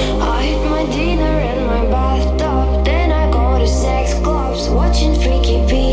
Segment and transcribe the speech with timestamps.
[0.00, 2.84] my dinner in my bathtub.
[2.84, 5.87] Then I go to sex clubs, watching freaky people.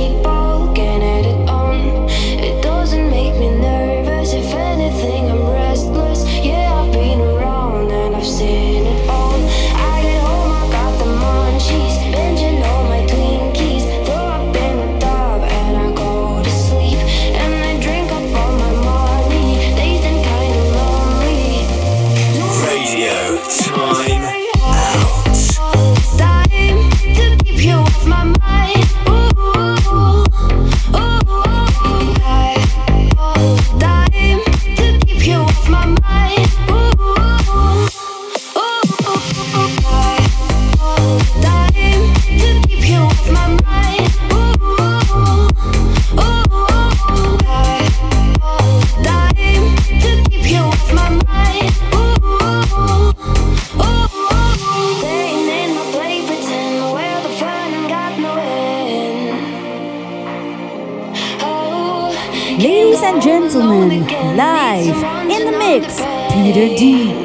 [66.55, 67.24] greater deed.